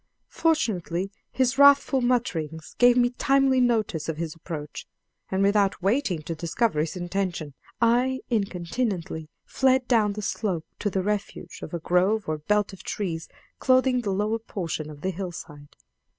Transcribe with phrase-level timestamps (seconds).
[0.29, 4.87] Fortunately his wrathful mutterings gave me timely notice of his approach,
[5.29, 11.03] and without waiting to discover his intentions, I incontinently fled down the slope to the
[11.03, 13.29] refuge of a grove or belt of trees
[13.59, 15.75] clothing the lower portion of the hillside.